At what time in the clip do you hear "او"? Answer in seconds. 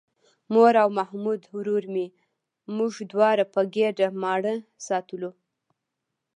0.83-0.89